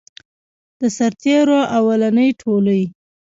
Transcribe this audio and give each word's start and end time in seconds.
د 0.79 0.81
سرتیرو 0.97 1.59
اولنی 1.77 2.29
ټولۍ. 2.41 2.83